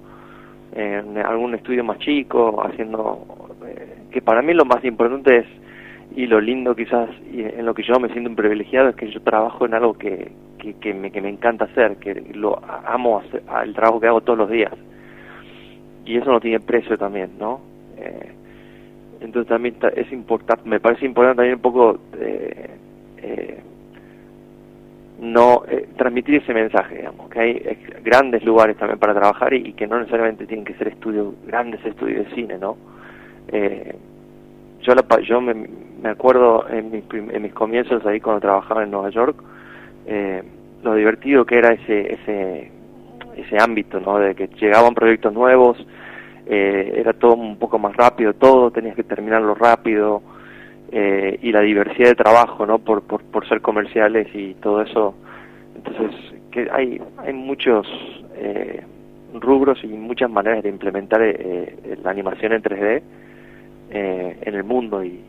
en 0.73 1.19
algún 1.19 1.53
estudio 1.53 1.83
más 1.83 1.99
chico, 1.99 2.63
haciendo 2.65 3.47
eh, 3.67 4.07
que 4.11 4.21
para 4.23 4.41
mí 4.41 4.53
lo 4.55 4.65
más 4.65 4.83
importante 4.83 5.37
es 5.37 5.64
y 6.15 6.27
lo 6.27 6.39
lindo 6.39 6.75
quizás 6.75 7.09
y 7.31 7.41
en 7.41 7.65
lo 7.65 7.73
que 7.73 7.83
yo 7.83 7.99
me 7.99 8.09
siento 8.09 8.29
un 8.29 8.35
privilegiado 8.35 8.89
es 8.89 8.95
que 8.95 9.11
yo 9.11 9.21
trabajo 9.21 9.65
en 9.65 9.73
algo 9.73 9.93
que, 9.93 10.31
que, 10.59 10.75
que, 10.75 10.93
me, 10.93 11.11
que 11.11 11.21
me 11.21 11.29
encanta 11.29 11.65
hacer, 11.65 11.97
que 11.97 12.13
lo 12.33 12.59
amo 12.85 13.19
hacer, 13.19 13.43
el 13.63 13.73
trabajo 13.73 13.99
que 13.99 14.07
hago 14.07 14.21
todos 14.21 14.39
los 14.39 14.49
días 14.49 14.73
y 16.05 16.17
eso 16.17 16.31
no 16.31 16.39
tiene 16.39 16.59
precio 16.59 16.97
también, 16.97 17.31
¿no? 17.39 17.61
Eh, 17.97 18.31
entonces 19.21 19.49
también 19.49 19.75
es 19.95 20.11
importante, 20.11 20.69
me 20.69 20.79
parece 20.79 21.05
importante 21.05 21.37
también 21.37 21.55
un 21.55 21.61
poco 21.61 21.99
eh, 22.19 22.69
eh, 23.17 23.59
no 25.19 25.63
eh, 25.67 25.87
transmitir 25.97 26.35
ese 26.35 26.53
mensaje, 26.53 26.97
digamos, 26.97 27.29
que 27.29 27.39
hay 27.39 27.77
grandes 28.03 28.43
lugares 28.43 28.77
también 28.77 28.99
para 28.99 29.13
trabajar 29.13 29.53
y, 29.53 29.69
y, 29.69 29.73
que 29.73 29.87
no 29.87 29.97
necesariamente 29.97 30.45
tienen 30.45 30.65
que 30.65 30.73
ser 30.75 30.89
estudios, 30.89 31.33
grandes 31.47 31.83
estudios 31.85 32.25
de 32.27 32.35
cine, 32.35 32.57
¿no? 32.57 32.77
Eh, 33.47 33.95
yo 34.85 34.93
la, 34.93 35.03
yo 35.21 35.41
me, 35.41 35.53
me 36.01 36.09
acuerdo 36.09 36.67
en 36.69 36.91
mis, 36.91 37.03
en 37.11 37.41
mis 37.41 37.53
comienzos 37.53 38.05
ahí 38.05 38.19
cuando 38.19 38.41
trabajaba 38.41 38.83
en 38.83 38.91
Nueva 38.91 39.09
York, 39.09 39.35
eh, 40.05 40.43
lo 40.83 40.93
divertido 40.93 41.45
que 41.45 41.57
era 41.57 41.73
ese 41.73 42.13
ese 42.13 42.71
ese 43.35 43.57
ámbito, 43.59 43.99
¿no? 43.99 44.19
De 44.19 44.35
que 44.35 44.47
llegaban 44.59 44.93
proyectos 44.93 45.33
nuevos, 45.33 45.77
eh, 46.45 46.93
era 46.95 47.13
todo 47.13 47.33
un 47.33 47.57
poco 47.57 47.79
más 47.79 47.95
rápido, 47.95 48.33
todo 48.33 48.71
tenías 48.71 48.95
que 48.95 49.03
terminarlo 49.03 49.55
rápido 49.55 50.21
eh, 50.91 51.39
y 51.41 51.51
la 51.51 51.61
diversidad 51.61 52.09
de 52.09 52.15
trabajo, 52.15 52.65
¿no? 52.65 52.79
Por, 52.79 53.01
por, 53.03 53.23
por 53.23 53.47
ser 53.47 53.61
comerciales 53.61 54.27
y 54.33 54.53
todo 54.55 54.81
eso. 54.81 55.15
Entonces, 55.75 56.15
que 56.51 56.69
hay, 56.71 57.01
hay 57.17 57.33
muchos 57.33 57.87
eh, 58.35 58.81
rubros 59.33 59.83
y 59.83 59.87
muchas 59.87 60.29
maneras 60.29 60.63
de 60.63 60.69
implementar 60.69 61.21
eh, 61.21 61.97
la 62.03 62.11
animación 62.11 62.53
en 62.53 62.61
3D 62.63 63.01
eh, 63.95 64.37
en 64.41 64.55
el 64.55 64.63
mundo 64.65 65.03
y, 65.03 65.21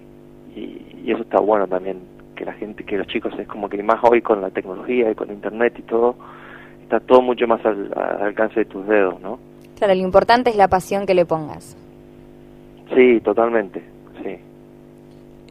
y, 0.56 1.02
y 1.04 1.12
eso 1.12 1.22
está 1.22 1.38
bueno 1.38 1.68
también 1.68 1.98
que 2.34 2.44
la 2.44 2.52
gente, 2.54 2.84
que 2.84 2.98
los 2.98 3.06
chicos 3.06 3.32
es 3.38 3.46
como 3.46 3.68
que 3.68 3.80
más 3.82 3.98
hoy 4.02 4.20
con 4.20 4.40
la 4.40 4.50
tecnología 4.50 5.10
y 5.10 5.14
con 5.14 5.30
internet 5.30 5.74
y 5.78 5.82
todo, 5.82 6.16
está 6.82 6.98
todo 6.98 7.22
mucho 7.22 7.46
más 7.46 7.64
al, 7.64 7.92
al 7.96 8.22
alcance 8.22 8.60
de 8.60 8.64
tus 8.66 8.86
dedos, 8.88 9.20
¿no? 9.20 9.38
Claro, 9.78 9.94
lo 9.94 10.00
importante 10.00 10.50
es 10.50 10.56
la 10.56 10.66
pasión 10.66 11.06
que 11.06 11.14
le 11.14 11.24
pongas. 11.24 11.76
Sí, 12.94 13.20
totalmente, 13.20 13.82
sí. 14.22 14.36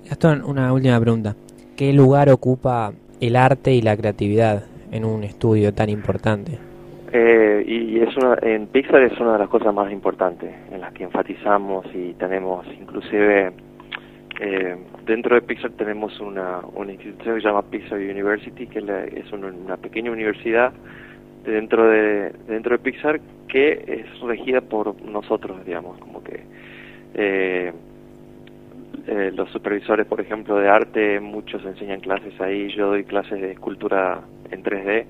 Gastón, 0.09 0.43
una 0.43 0.73
última 0.73 0.99
pregunta. 0.99 1.35
¿Qué 1.77 1.93
lugar 1.93 2.29
ocupa 2.29 2.91
el 3.21 3.35
arte 3.35 3.73
y 3.73 3.81
la 3.81 3.95
creatividad 3.95 4.65
en 4.91 5.05
un 5.05 5.23
estudio 5.23 5.73
tan 5.73 5.89
importante? 5.89 6.57
Eh, 7.17 7.63
y 7.65 7.99
es 8.01 8.13
una, 8.17 8.37
en 8.41 8.67
Pixar 8.67 9.01
es 9.03 9.17
una 9.21 9.33
de 9.33 9.39
las 9.39 9.47
cosas 9.47 9.73
más 9.73 9.89
importantes 9.89 10.53
en 10.69 10.81
las 10.81 10.91
que 10.91 11.05
enfatizamos 11.05 11.85
y 11.93 12.13
tenemos 12.15 12.67
inclusive 12.77 13.53
eh, 14.41 14.75
dentro 15.05 15.35
de 15.35 15.41
Pixar 15.41 15.71
tenemos 15.77 16.19
una, 16.19 16.59
una 16.73 16.91
institución 16.91 17.35
que 17.35 17.41
se 17.41 17.47
llama 17.47 17.61
Pixar 17.61 17.99
University 17.99 18.67
que 18.67 18.79
es, 18.79 19.31
una 19.31 19.77
pequeña 19.77 20.11
universidad 20.11 20.73
dentro 21.45 21.87
de 21.87 22.33
dentro 22.49 22.75
de 22.77 22.83
Pixar 22.83 23.21
que 23.47 23.85
es 23.87 24.19
regida 24.19 24.59
por 24.59 25.01
nosotros 25.01 25.65
digamos 25.65 25.97
como 25.99 26.21
que 26.21 26.43
eh, 27.13 27.71
eh, 29.07 29.31
los 29.33 29.49
supervisores 29.51 30.05
por 30.05 30.19
ejemplo 30.19 30.57
de 30.57 30.67
arte 30.67 31.21
muchos 31.21 31.63
enseñan 31.63 32.01
clases 32.01 32.33
ahí 32.41 32.67
yo 32.75 32.87
doy 32.87 33.05
clases 33.05 33.39
de 33.39 33.53
escultura 33.53 34.19
en 34.51 34.63
3D 34.63 35.05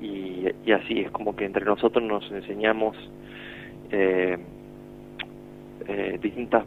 y, 0.00 0.46
y 0.64 0.72
así 0.72 1.00
es 1.00 1.10
como 1.10 1.36
que 1.36 1.44
entre 1.44 1.64
nosotros 1.64 2.02
nos 2.04 2.30
enseñamos 2.32 2.96
eh, 3.90 4.38
eh, 5.88 6.18
distintas 6.22 6.64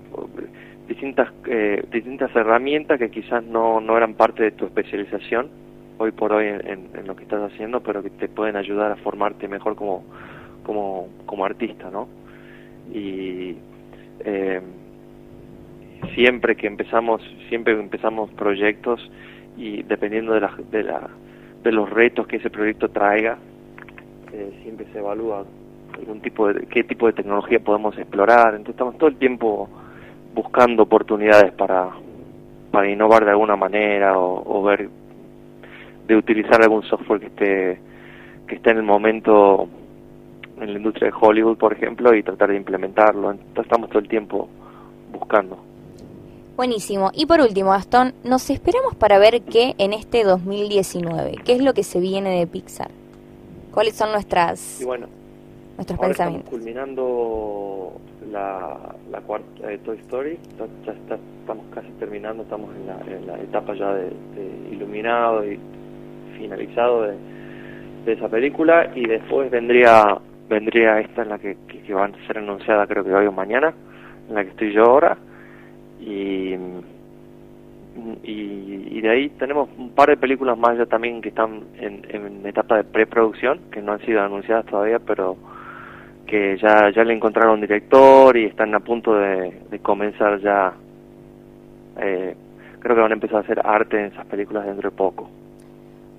distintas 0.88 1.32
eh, 1.48 1.84
distintas 1.92 2.36
herramientas 2.36 3.00
que 3.00 3.10
quizás 3.10 3.44
no, 3.44 3.80
no 3.80 3.96
eran 3.98 4.16
parte 4.16 4.44
de 4.44 4.52
tu 4.52 4.66
especialización 4.66 5.50
hoy 5.98 6.12
por 6.12 6.34
hoy 6.34 6.48
en, 6.48 6.90
en- 6.96 7.08
lo 7.08 7.16
que 7.16 7.24
estás 7.24 7.52
haciendo 7.52 7.82
pero 7.82 8.04
que 8.04 8.10
te 8.10 8.28
pueden 8.28 8.56
ayudar 8.56 8.92
a 8.92 8.96
formarte 8.98 9.48
mejor 9.48 9.76
como 9.76 10.04
como 10.66 11.08
como 11.26 11.46
artista 11.46 11.90
no 11.90 12.08
y 12.94 13.56
eh, 14.26 14.62
siempre 16.16 16.56
que 16.56 16.68
empezamos 16.68 17.22
siempre 17.50 17.74
empezamos 17.74 18.30
proyectos 18.32 19.00
y 19.58 19.84
dependiendo 19.84 20.34
de 20.34 20.42
la, 20.42 20.54
de 20.72 20.84
la 20.84 21.10
de 21.64 21.72
los 21.72 21.90
retos 21.90 22.28
que 22.28 22.38
ese 22.38 22.50
proyecto 22.50 22.90
traiga 22.90 23.38
eh, 24.32 24.60
siempre 24.64 24.86
se 24.92 25.00
evalúa 25.00 25.46
algún 25.98 26.22
tipo 26.22 26.52
de 26.52 26.66
qué 26.68 26.84
tipo 26.84 27.08
de 27.08 27.14
tecnología 27.14 27.60
podemos 27.60 27.98
explorar. 27.98 28.56
Entonces 28.56 28.72
estamos 28.76 28.98
todo 28.98 29.10
el 29.10 29.18
tiempo 29.18 29.70
buscando 30.34 30.84
oportunidades 30.84 31.54
para 31.54 31.90
para 32.72 32.90
innovar 32.90 33.24
de 33.24 33.32
alguna 33.32 33.56
manera 33.56 34.18
o, 34.18 34.44
o 34.46 34.64
ver 34.64 34.90
de 36.08 36.16
utilizar 36.16 36.62
algún 36.62 36.82
software 36.84 37.20
que 37.20 37.28
esté 37.28 37.80
que 38.48 38.56
esté 38.56 38.72
en 38.72 38.78
el 38.78 38.84
momento 38.84 39.70
en 40.60 40.74
la 40.74 40.80
industria 40.80 41.10
de 41.10 41.18
Hollywood 41.20 41.58
por 41.58 41.74
ejemplo 41.74 42.14
y 42.16 42.24
tratar 42.24 42.50
de 42.50 42.58
implementarlo. 42.58 43.32
Entonces 43.32 43.66
estamos 43.66 43.90
todo 43.90 44.00
el 44.00 44.08
tiempo 44.08 44.50
buscando 45.12 45.73
Buenísimo. 46.56 47.10
Y 47.14 47.26
por 47.26 47.40
último, 47.42 47.72
Gastón, 47.72 48.14
nos 48.24 48.50
esperamos 48.50 48.96
para 48.96 49.18
ver 49.18 49.42
qué 49.42 49.74
en 49.80 49.92
este 49.94 50.24
2019, 50.24 51.38
qué 51.44 51.54
es 51.54 51.64
lo 51.64 51.74
que 51.74 51.84
se 51.84 52.00
viene 52.00 52.38
de 52.40 52.46
Pixar. 52.48 52.90
¿Cuáles 53.72 53.96
son 53.96 54.12
nuestras 54.12 54.80
y 54.82 54.86
bueno 54.86 55.08
nuestros 55.78 55.98
Ahora 55.98 56.12
estamos 56.12 56.34
pensamientos? 56.36 56.50
culminando 56.52 57.94
la, 58.32 58.78
la 59.12 59.22
cuarta 59.22 59.66
de 59.68 59.80
Toy 59.80 59.98
Story, 59.98 60.38
ya, 60.60 60.66
ya 60.86 60.92
está- 60.92 61.18
estamos 61.42 61.66
casi 61.74 61.88
terminando, 62.00 62.44
estamos 62.44 62.70
en 62.76 62.86
la, 62.88 63.16
en 63.18 63.26
la 63.28 63.40
etapa 63.42 63.74
ya 63.74 63.92
de, 63.96 64.04
de 64.36 64.70
iluminado 64.72 65.44
y 65.44 65.60
finalizado 66.38 67.02
de, 67.04 67.16
de 68.06 68.14
esa 68.14 68.30
película 68.30 68.92
y 68.96 69.08
después 69.08 69.50
vendría 69.50 70.18
vendría 70.50 71.00
esta 71.00 71.24
en 71.24 71.30
la 71.30 71.40
que, 71.40 71.58
que, 71.68 71.82
que 71.82 71.94
va 71.96 72.06
a 72.06 72.12
ser 72.28 72.38
anunciada 72.38 72.86
creo 72.86 73.04
que 73.04 73.12
hoy 73.14 73.26
o 73.26 73.32
mañana, 73.32 73.74
en 74.30 74.36
la 74.36 74.44
que 74.44 74.52
estoy 74.52 74.72
yo 74.74 74.84
ahora 74.84 75.18
y, 76.06 76.56
y, 78.24 79.02
de 79.02 79.10
ahí 79.10 79.30
tenemos 79.30 79.70
un 79.78 79.92
par 79.92 80.10
de 80.10 80.18
películas 80.18 80.58
más 80.58 80.78
ya 80.78 80.86
también 80.86 81.22
que 81.22 81.30
están 81.30 81.64
en, 81.78 82.06
en 82.10 82.46
etapa 82.46 82.78
de 82.78 82.84
preproducción, 82.84 83.60
que 83.72 83.82
no 83.82 83.94
han 83.94 84.00
sido 84.06 84.22
anunciadas 84.22 84.66
todavía, 84.66 85.00
pero 85.00 85.38
que 86.26 86.58
ya, 86.58 86.90
ya 86.96 87.04
le 87.04 87.14
encontraron 87.14 87.62
director 87.62 88.36
y 88.38 88.46
están 88.46 88.74
a 88.76 88.80
punto 88.80 89.14
de, 89.16 89.62
de 89.70 89.80
comenzar 89.80 90.40
ya, 90.42 90.74
eh, 92.02 92.36
creo 92.80 92.96
que 92.96 93.02
van 93.02 93.12
a 93.12 93.16
empezar 93.16 93.38
a 93.38 93.42
hacer 93.42 93.62
arte 93.64 94.00
en 94.00 94.06
esas 94.06 94.26
películas 94.26 94.66
dentro 94.66 94.90
de 94.90 94.96
poco. 94.96 95.30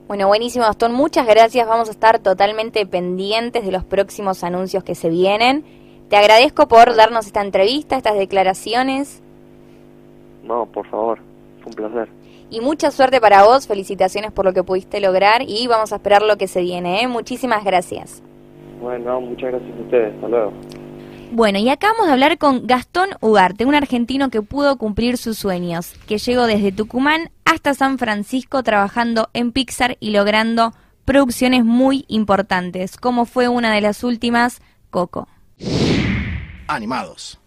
Bueno, 0.07 0.29
buenísimo, 0.29 0.67
Gastón. 0.67 0.93
Muchas 0.93 1.27
gracias. 1.27 1.67
Vamos 1.67 1.89
a 1.89 1.93
estar 1.93 2.19
totalmente 2.19 2.85
pendientes 2.85 3.65
de 3.65 3.73
los 3.73 3.85
próximos 3.85 4.45
anuncios 4.45 4.85
que 4.85 4.95
se 4.95 5.09
vienen. 5.09 5.65
Te 6.11 6.17
agradezco 6.17 6.69
por 6.69 6.95
darnos 6.95 7.27
esta 7.27 7.41
entrevista, 7.41 7.97
estas 7.97 8.19
declaraciones 8.19 9.24
No, 10.45 10.67
por 10.67 10.87
favor, 10.89 11.19
fue 11.63 11.71
un 11.71 11.75
placer. 11.75 12.09
y 12.51 12.61
mucha 12.61 12.91
suerte 12.91 13.21
para 13.21 13.45
vos. 13.45 13.67
Felicitaciones 13.67 14.31
por 14.31 14.45
lo 14.45 14.53
que 14.53 14.63
pudiste 14.63 15.01
lograr 15.01 15.43
y 15.43 15.67
vamos 15.67 15.93
a 15.93 15.97
esperar 15.97 16.23
lo 16.23 16.37
que 16.37 16.47
se 16.47 16.61
viene. 16.61 17.03
¿eh? 17.03 17.09
Muchísimas 17.09 17.65
gracias. 17.65 18.23
Bueno, 18.81 19.21
muchas 19.21 19.51
gracias 19.51 19.79
a 19.79 19.83
ustedes, 19.83 20.15
hasta 20.15 20.29
luego. 20.29 20.53
Bueno, 21.33 21.59
y 21.59 21.69
acabamos 21.69 22.07
de 22.07 22.13
hablar 22.13 22.39
con 22.39 22.67
Gastón 22.67 23.09
Ugarte, 23.21 23.65
un 23.65 23.75
argentino 23.75 24.31
que 24.31 24.43
pudo 24.43 24.77
cumplir 24.77 25.17
sus 25.17 25.39
sueños, 25.39 25.95
que 26.07 26.19
llegó 26.19 26.47
desde 26.47 26.71
Tucumán 26.71 27.31
hasta 27.45 27.75
San 27.75 27.99
Francisco 27.99 28.63
trabajando 28.63 29.31
en 29.33 29.51
Pixar 29.51 29.97
y 29.99 30.11
logrando 30.11 30.75
producciones 31.05 31.65
muy 31.65 32.05
importantes, 32.09 32.97
como 32.97 33.25
fue 33.25 33.49
una 33.49 33.75
de 33.75 33.81
las 33.81 34.05
últimas, 34.05 34.63
Coco. 34.91 35.27
Animados. 36.69 37.41